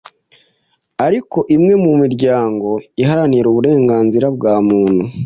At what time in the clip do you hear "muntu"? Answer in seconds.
4.67-5.03